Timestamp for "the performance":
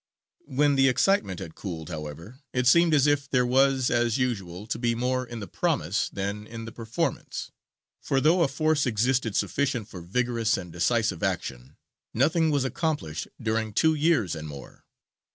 6.65-7.51